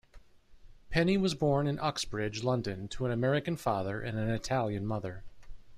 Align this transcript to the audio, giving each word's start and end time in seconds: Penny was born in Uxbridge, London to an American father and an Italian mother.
Penny 0.89 1.15
was 1.15 1.35
born 1.35 1.67
in 1.67 1.77
Uxbridge, 1.77 2.43
London 2.43 2.87
to 2.87 3.05
an 3.05 3.11
American 3.11 3.55
father 3.55 4.01
and 4.01 4.17
an 4.17 4.31
Italian 4.31 4.83
mother. 4.83 5.23